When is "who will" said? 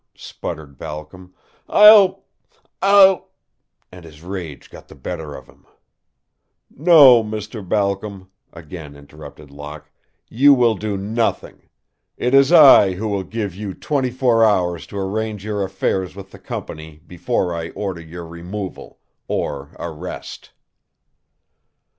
12.93-13.21